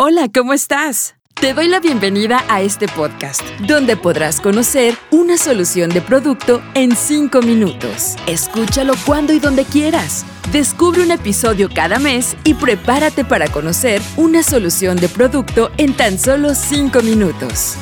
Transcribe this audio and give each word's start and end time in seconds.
Hola, 0.00 0.28
¿cómo 0.32 0.52
estás? 0.52 1.16
Te 1.34 1.54
doy 1.54 1.66
la 1.66 1.80
bienvenida 1.80 2.44
a 2.48 2.60
este 2.60 2.86
podcast, 2.86 3.42
donde 3.66 3.96
podrás 3.96 4.40
conocer 4.40 4.94
una 5.10 5.36
solución 5.36 5.90
de 5.90 6.00
producto 6.00 6.62
en 6.74 6.94
5 6.94 7.42
minutos. 7.42 8.14
Escúchalo 8.28 8.94
cuando 9.04 9.32
y 9.32 9.40
donde 9.40 9.64
quieras. 9.64 10.24
Descubre 10.52 11.02
un 11.02 11.10
episodio 11.10 11.68
cada 11.68 11.98
mes 11.98 12.36
y 12.44 12.54
prepárate 12.54 13.24
para 13.24 13.48
conocer 13.48 14.00
una 14.16 14.44
solución 14.44 14.98
de 14.98 15.08
producto 15.08 15.72
en 15.78 15.92
tan 15.96 16.16
solo 16.16 16.54
5 16.54 17.00
minutos. 17.02 17.74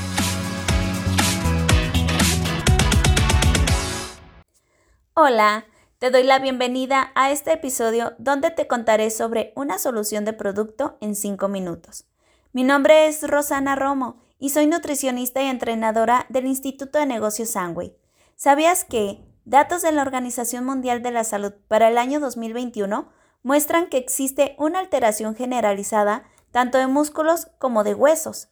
Hola, 5.13 5.67
te 6.07 6.13
doy 6.13 6.23
la 6.23 6.39
bienvenida 6.39 7.11
a 7.17 7.33
este 7.33 7.55
episodio 7.55 8.15
donde 8.19 8.53
te 8.53 8.69
contaré 8.69 9.11
sobre 9.11 9.53
una 9.57 9.77
solución 9.77 10.25
de 10.25 10.33
producto 10.33 10.99
en 11.01 11.17
5 11.17 11.49
minutos. 11.49 12.05
Mi 12.53 12.63
nombre 12.63 13.09
es 13.09 13.29
Rosana 13.29 13.75
Romo 13.75 14.23
y 14.39 14.51
soy 14.51 14.69
nutricionista 14.69 15.43
y 15.43 15.47
entrenadora 15.47 16.25
del 16.29 16.47
Instituto 16.47 17.01
de 17.01 17.07
Negocios 17.07 17.51
Sangway. 17.51 17.97
¿Sabías 18.37 18.85
que 18.85 19.19
datos 19.45 19.83
de 19.83 19.91
la 19.91 20.03
Organización 20.03 20.65
Mundial 20.65 21.03
de 21.03 21.11
la 21.11 21.25
Salud 21.25 21.55
para 21.67 21.89
el 21.89 21.99
año 21.99 22.21
2021 22.21 23.11
muestran 23.43 23.89
que 23.89 23.97
existe 23.97 24.55
una 24.61 24.79
alteración 24.79 25.35
generalizada 25.35 26.23
tanto 26.53 26.79
de 26.79 26.87
músculos 26.87 27.49
como 27.59 27.83
de 27.83 27.95
huesos? 27.95 28.51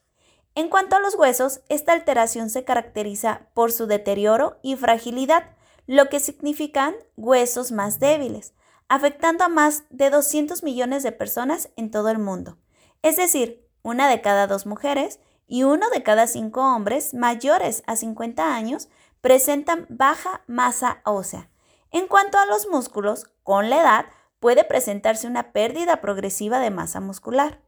En 0.56 0.68
cuanto 0.68 0.96
a 0.96 1.00
los 1.00 1.14
huesos, 1.14 1.60
esta 1.68 1.92
alteración 1.92 2.50
se 2.50 2.64
caracteriza 2.64 3.42
por 3.54 3.70
su 3.70 3.86
deterioro 3.86 4.58
y 4.60 4.74
fragilidad, 4.74 5.53
lo 5.86 6.08
que 6.08 6.20
significan 6.20 6.94
huesos 7.16 7.72
más 7.72 7.98
débiles, 7.98 8.54
afectando 8.88 9.44
a 9.44 9.48
más 9.48 9.84
de 9.90 10.10
200 10.10 10.62
millones 10.62 11.02
de 11.02 11.12
personas 11.12 11.70
en 11.76 11.90
todo 11.90 12.10
el 12.10 12.18
mundo. 12.18 12.58
Es 13.02 13.16
decir, 13.16 13.68
una 13.82 14.08
de 14.08 14.20
cada 14.20 14.46
dos 14.46 14.66
mujeres 14.66 15.20
y 15.46 15.64
uno 15.64 15.90
de 15.90 16.02
cada 16.02 16.26
cinco 16.26 16.62
hombres 16.62 17.12
mayores 17.12 17.82
a 17.86 17.96
50 17.96 18.54
años 18.54 18.88
presentan 19.20 19.86
baja 19.88 20.42
masa 20.46 21.00
ósea. 21.04 21.50
En 21.90 22.06
cuanto 22.06 22.38
a 22.38 22.46
los 22.46 22.66
músculos, 22.68 23.26
con 23.42 23.70
la 23.70 23.80
edad 23.80 24.06
puede 24.40 24.64
presentarse 24.64 25.26
una 25.26 25.52
pérdida 25.52 26.00
progresiva 26.00 26.60
de 26.60 26.70
masa 26.70 27.00
muscular. 27.00 27.60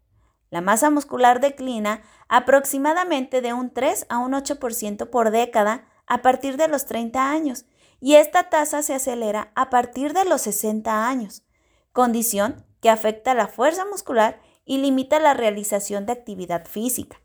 La 0.51 0.61
masa 0.61 0.91
muscular 0.91 1.41
declina 1.41 2.03
aproximadamente 2.29 3.41
de 3.41 3.53
un 3.53 3.71
3 3.71 4.07
a 4.09 4.19
un 4.19 4.33
8% 4.33 5.11
por 5.11 5.31
década 5.31 5.87
a 6.07 6.23
partir 6.23 6.57
de 6.57 6.69
los 6.69 6.87
30 6.87 7.31
años 7.31 7.67
y 8.01 8.17
esta 8.17 8.51
tasa 8.51 8.83
se 8.83 8.95
acelera 8.95 9.53
a 9.55 9.71
partir 9.71 10.13
de 10.13 10.25
los 10.25 10.43
60 10.43 11.09
años, 11.09 11.43
condición 11.93 12.65
que 12.81 12.91
afecta 12.91 13.35
la 13.35 13.49
fuerza 13.49 13.85
muscular 13.85 14.41
y 14.65 14.79
limita 14.79 15.19
la 15.19 15.35
realización 15.35 16.07
de 16.07 16.13
actividad 16.13 16.67
física. 16.67 17.21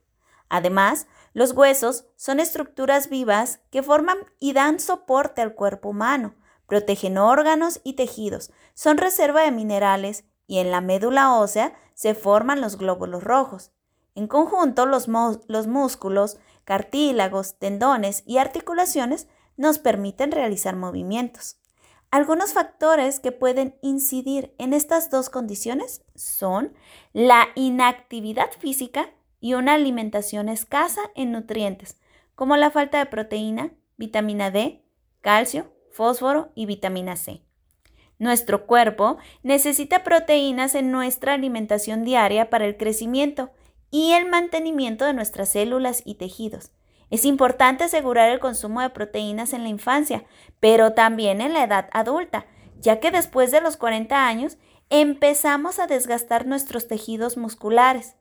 Además, 0.50 1.08
los 1.34 1.54
huesos 1.54 2.06
son 2.16 2.40
estructuras 2.40 3.10
vivas 3.10 3.62
que 3.70 3.84
forman 3.84 4.18
y 4.40 4.54
dan 4.54 4.80
soporte 4.80 5.42
al 5.42 5.56
cuerpo 5.56 5.90
humano, 5.90 6.36
protegen 6.68 7.18
órganos 7.18 7.80
y 7.84 7.94
tejidos, 7.94 8.52
son 8.74 8.98
reserva 8.98 9.42
de 9.42 9.52
minerales 9.52 10.26
y 10.48 10.60
en 10.60 10.72
la 10.72 10.82
médula 10.82 11.36
ósea 11.36 11.74
se 11.94 12.16
forman 12.16 12.62
los 12.62 12.78
glóbulos 12.78 13.24
rojos. 13.24 13.72
En 14.16 14.28
conjunto, 14.28 14.86
los, 14.86 15.08
los 15.08 15.68
músculos, 15.68 16.38
cartílagos, 16.66 17.58
tendones 17.58 18.24
y 18.26 18.38
articulaciones 18.38 19.28
nos 19.62 19.78
permiten 19.78 20.32
realizar 20.32 20.76
movimientos. 20.76 21.58
Algunos 22.10 22.52
factores 22.52 23.20
que 23.20 23.32
pueden 23.32 23.76
incidir 23.82 24.54
en 24.58 24.74
estas 24.74 25.10
dos 25.12 25.30
condiciones 25.30 26.04
son 26.16 26.74
la 27.14 27.48
inactividad 27.56 28.50
física 28.60 29.12
y 29.40 29.54
una 29.54 29.76
alimentación 29.76 30.50
escasa 30.50 31.02
en 31.16 31.32
nutrientes, 31.32 31.98
como 32.36 32.58
la 32.58 32.72
falta 32.72 32.98
de 32.98 33.06
proteína, 33.06 33.72
vitamina 33.98 34.50
D, 34.50 34.84
calcio, 35.22 35.72
fósforo 35.92 36.52
y 36.56 36.66
vitamina 36.66 37.16
C. 37.16 37.44
Nuestro 38.18 38.66
cuerpo 38.66 39.18
necesita 39.44 40.04
proteínas 40.04 40.74
en 40.74 40.92
nuestra 40.92 41.34
alimentación 41.34 42.04
diaria 42.04 42.50
para 42.50 42.66
el 42.66 42.78
crecimiento 42.78 43.52
y 43.92 44.14
el 44.14 44.28
mantenimiento 44.28 45.06
de 45.06 45.14
nuestras 45.14 45.50
células 45.50 46.02
y 46.04 46.16
tejidos. 46.16 46.72
Es 47.12 47.26
importante 47.26 47.84
asegurar 47.84 48.32
el 48.32 48.40
consumo 48.40 48.82
de 48.82 48.90
proteínas 48.90 49.54
en 49.54 49.62
la 49.62 49.70
infancia, 49.70 50.24
pero 50.60 50.94
también 50.94 51.42
en 51.42 51.54
la 51.54 51.64
edad 51.64 51.90
adulta, 51.94 52.48
ya 52.80 53.00
que 53.00 53.12
después 53.12 53.52
de 53.52 53.62
los 53.62 53.78
40 53.78 54.26
años 54.28 54.58
empezamos 54.90 55.78
a 55.78 55.86
desgastar 55.86 56.48
nuestros 56.48 56.88
tejidos 56.88 57.38
musculares. 57.38 58.16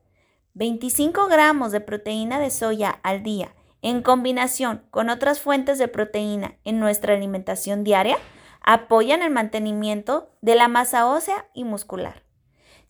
25 0.53 1.29
gramos 1.29 1.73
de 1.73 1.81
proteína 1.81 2.39
de 2.39 2.50
soya 2.50 2.91
al 3.03 3.23
día 3.23 3.55
en 3.83 4.03
combinación 4.03 4.83
con 4.91 5.09
otras 5.09 5.41
fuentes 5.41 5.79
de 5.79 5.89
proteína 5.89 6.56
en 6.65 6.81
nuestra 6.81 7.15
alimentación 7.15 7.84
diaria 7.84 8.19
apoyan 8.62 9.23
el 9.23 9.31
mantenimiento 9.31 10.31
de 10.43 10.55
la 10.55 10.69
masa 10.69 11.06
ósea 11.09 11.47
y 11.55 11.65
muscular. 11.65 12.23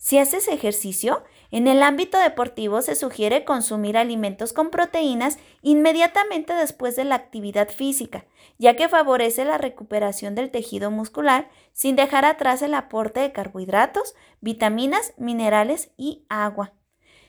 Si 0.01 0.17
haces 0.17 0.47
ejercicio, 0.47 1.23
en 1.51 1.67
el 1.67 1.83
ámbito 1.83 2.17
deportivo 2.17 2.81
se 2.81 2.95
sugiere 2.95 3.45
consumir 3.45 3.99
alimentos 3.99 4.51
con 4.51 4.71
proteínas 4.71 5.37
inmediatamente 5.61 6.55
después 6.55 6.95
de 6.95 7.05
la 7.05 7.13
actividad 7.13 7.69
física, 7.69 8.25
ya 8.57 8.75
que 8.75 8.89
favorece 8.89 9.45
la 9.45 9.59
recuperación 9.59 10.33
del 10.33 10.49
tejido 10.49 10.89
muscular 10.89 11.51
sin 11.71 11.95
dejar 11.95 12.25
atrás 12.25 12.63
el 12.63 12.73
aporte 12.73 13.19
de 13.19 13.31
carbohidratos, 13.31 14.15
vitaminas, 14.39 15.13
minerales 15.17 15.91
y 15.97 16.25
agua. 16.29 16.73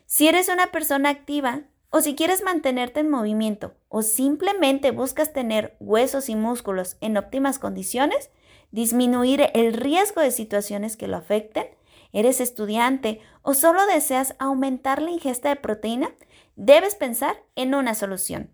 Si 0.06 0.27
eres 0.28 0.49
una 0.49 0.69
persona 0.69 1.11
activa 1.11 1.65
o 1.91 2.00
si 2.00 2.15
quieres 2.15 2.43
mantenerte 2.43 3.00
en 3.00 3.11
movimiento 3.11 3.75
o 3.91 4.00
simplemente 4.00 4.93
buscas 4.93 5.34
tener 5.34 5.77
huesos 5.78 6.31
y 6.31 6.37
músculos 6.37 6.97
en 7.03 7.19
óptimas 7.19 7.59
condiciones, 7.59 8.31
disminuir 8.71 9.50
el 9.53 9.75
riesgo 9.75 10.22
de 10.22 10.31
situaciones 10.31 10.97
que 10.97 11.06
lo 11.06 11.19
afecten, 11.19 11.66
eres 12.12 12.41
estudiante 12.41 13.21
o 13.43 13.55
solo 13.55 13.87
deseas 13.87 14.37
aumentar 14.39 15.03
la 15.03 15.11
ingesta 15.11 15.49
de 15.49 15.56
proteína, 15.56 16.11
debes 16.56 16.95
pensar 16.95 17.43
en 17.56 17.75
una 17.75 17.95
solución. 17.95 18.50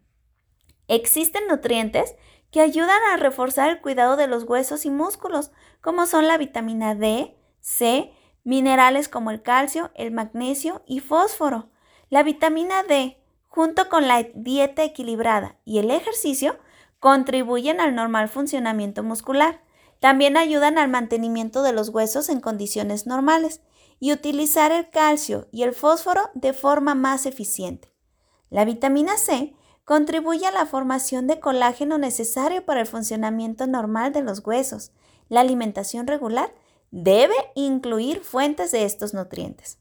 Existen 0.86 1.46
nutrientes 1.48 2.14
que 2.50 2.60
ayudan 2.60 3.00
a 3.12 3.16
reforzar 3.16 3.68
el 3.68 3.80
cuidado 3.80 4.16
de 4.16 4.26
los 4.26 4.44
huesos 4.44 4.86
y 4.86 4.90
músculos, 4.90 5.50
como 5.80 6.06
son 6.06 6.26
la 6.26 6.38
vitamina 6.38 6.94
D, 6.94 7.36
C, 7.60 8.12
minerales 8.44 9.08
como 9.08 9.30
el 9.30 9.42
calcio, 9.42 9.90
el 9.94 10.10
magnesio 10.10 10.82
y 10.86 11.00
fósforo. 11.00 11.68
La 12.08 12.22
vitamina 12.22 12.82
D, 12.82 13.18
junto 13.46 13.90
con 13.90 14.08
la 14.08 14.22
dieta 14.34 14.82
equilibrada 14.84 15.56
y 15.66 15.78
el 15.78 15.90
ejercicio, 15.90 16.58
contribuyen 17.00 17.80
al 17.80 17.94
normal 17.94 18.28
funcionamiento 18.28 19.02
muscular. 19.02 19.62
También 20.00 20.36
ayudan 20.36 20.78
al 20.78 20.88
mantenimiento 20.88 21.62
de 21.62 21.72
los 21.72 21.88
huesos 21.88 22.28
en 22.28 22.40
condiciones 22.40 23.06
normales 23.06 23.60
y 24.00 24.12
utilizar 24.12 24.70
el 24.70 24.90
calcio 24.90 25.48
y 25.50 25.62
el 25.62 25.74
fósforo 25.74 26.30
de 26.34 26.52
forma 26.52 26.94
más 26.94 27.26
eficiente. 27.26 27.92
La 28.50 28.64
vitamina 28.64 29.16
C 29.16 29.54
contribuye 29.84 30.46
a 30.46 30.52
la 30.52 30.66
formación 30.66 31.26
de 31.26 31.40
colágeno 31.40 31.98
necesario 31.98 32.64
para 32.64 32.80
el 32.80 32.86
funcionamiento 32.86 33.66
normal 33.66 34.12
de 34.12 34.22
los 34.22 34.40
huesos. 34.46 34.92
La 35.28 35.40
alimentación 35.40 36.06
regular 36.06 36.54
debe 36.90 37.34
incluir 37.54 38.20
fuentes 38.20 38.70
de 38.70 38.84
estos 38.84 39.14
nutrientes. 39.14 39.78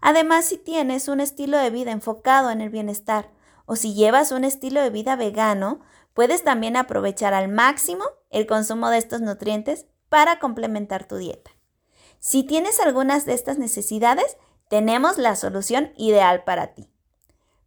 Además, 0.00 0.44
si 0.44 0.58
tienes 0.58 1.08
un 1.08 1.20
estilo 1.20 1.58
de 1.58 1.70
vida 1.70 1.90
enfocado 1.90 2.50
en 2.50 2.60
el 2.60 2.70
bienestar 2.70 3.30
o 3.66 3.76
si 3.76 3.94
llevas 3.94 4.30
un 4.30 4.44
estilo 4.44 4.80
de 4.80 4.90
vida 4.90 5.16
vegano, 5.16 5.80
puedes 6.16 6.42
también 6.42 6.78
aprovechar 6.78 7.34
al 7.34 7.48
máximo 7.48 8.02
el 8.30 8.46
consumo 8.46 8.88
de 8.88 8.96
estos 8.96 9.20
nutrientes 9.20 9.84
para 10.08 10.38
complementar 10.38 11.06
tu 11.06 11.16
dieta. 11.16 11.50
Si 12.20 12.42
tienes 12.42 12.80
algunas 12.80 13.26
de 13.26 13.34
estas 13.34 13.58
necesidades, 13.58 14.38
tenemos 14.70 15.18
la 15.18 15.36
solución 15.36 15.92
ideal 15.96 16.42
para 16.44 16.74
ti. 16.74 16.90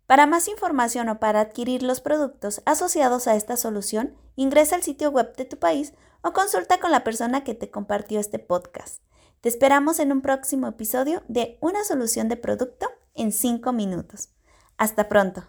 Para 0.08 0.26
más 0.26 0.48
información 0.48 1.10
o 1.10 1.20
para 1.20 1.42
adquirir 1.42 1.84
los 1.84 2.02
productos 2.02 2.64
asociados 2.66 3.28
a 3.28 3.36
esta 3.36 3.56
solución, 3.56 4.18
ingresa 4.36 4.76
al 4.76 4.82
sitio 4.82 5.12
web 5.12 5.36
de 5.36 5.46
tu 5.46 5.60
país 5.60 5.94
o 6.24 6.34
consulta 6.34 6.80
con 6.80 6.92
la 6.92 7.04
persona 7.04 7.44
que 7.44 7.54
te 7.54 7.70
compartió 7.70 8.20
este 8.20 8.40
podcast. 8.40 9.04
Te 9.42 9.50
esperamos 9.50 10.00
en 10.00 10.12
un 10.12 10.22
próximo 10.22 10.68
episodio 10.68 11.22
de 11.28 11.60
Una 11.62 11.84
solución 11.84 12.28
de 12.28 12.38
producto 12.38 12.90
en 13.14 13.32
5 13.32 13.72
minutos. 13.74 14.30
Hasta 14.76 15.08
pronto. 15.08 15.44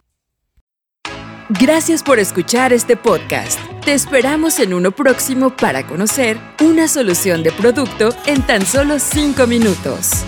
Gracias 1.59 2.05
por 2.05 2.21
escuchar 2.21 2.73
este 2.73 2.97
podcast. 2.97 3.59
Te 3.85 3.93
esperamos 3.93 4.61
en 4.61 4.73
uno 4.73 4.93
próximo 4.93 5.51
para 5.51 5.85
conocer 5.85 6.39
una 6.63 6.87
solución 6.87 7.43
de 7.43 7.51
producto 7.51 8.11
en 8.27 8.47
tan 8.47 8.65
solo 8.65 9.01
5 9.01 9.49
minutos. 9.49 10.25